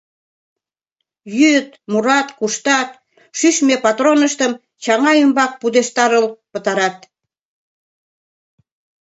[1.37, 2.89] Йӱыт, мурат, куштат,
[3.37, 4.51] шӱшмӧ патроныштым
[4.83, 6.97] чаҥа ӱмбак пудештарыл пытарат.